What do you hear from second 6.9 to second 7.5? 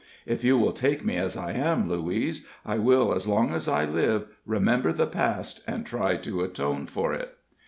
it."